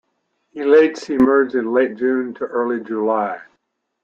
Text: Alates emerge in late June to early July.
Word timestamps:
Alates 0.55 1.11
emerge 1.11 1.53
in 1.53 1.71
late 1.71 1.95
June 1.95 2.33
to 2.33 2.45
early 2.45 2.83
July. 2.83 3.39